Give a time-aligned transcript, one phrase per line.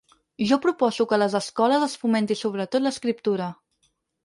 [0.51, 3.53] Jo proposo que a les escoles es fomenti sobretot l’escriptura.